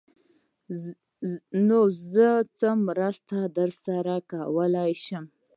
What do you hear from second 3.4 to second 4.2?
درسره